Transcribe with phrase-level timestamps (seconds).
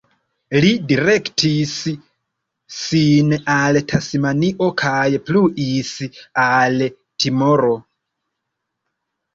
[0.63, 1.73] Li direktis
[2.77, 5.93] sin al Tasmanio kaj pluis
[6.49, 6.87] al
[7.27, 7.75] Timoro.